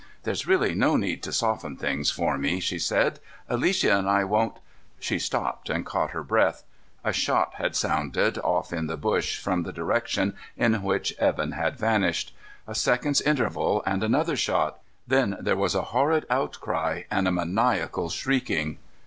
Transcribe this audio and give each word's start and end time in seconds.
"There's 0.23 0.47
really 0.47 0.73
no 0.73 0.95
need 0.97 1.21
to 1.21 1.31
soften 1.31 1.77
things 1.77 2.09
for 2.09 2.35
me," 2.35 2.59
she 2.59 2.79
said, 2.79 3.19
"Alicia 3.47 3.95
and 3.95 4.09
I 4.09 4.23
won't" 4.23 4.57
She 4.99 5.19
stopped 5.19 5.69
and 5.69 5.85
caught 5.85 6.09
her 6.09 6.23
breath. 6.23 6.63
A 7.03 7.13
shot 7.13 7.53
had 7.57 7.75
sounded, 7.75 8.39
off 8.39 8.73
in 8.73 8.87
the 8.87 8.97
bush 8.97 9.37
from 9.37 9.61
the 9.61 9.71
direction 9.71 10.35
in 10.57 10.81
which 10.81 11.13
Evan 11.19 11.51
had 11.51 11.77
vanished. 11.77 12.35
A 12.65 12.73
second's 12.73 13.21
interval, 13.21 13.83
and 13.85 14.03
another 14.03 14.35
shot. 14.35 14.79
Then 15.07 15.37
there 15.39 15.55
was 15.55 15.75
a 15.75 15.83
horrid 15.93 16.25
outcry, 16.31 17.03
and 17.11 17.27
a 17.27 17.31
maniacal 17.31 18.09
shrieking. 18.09 18.79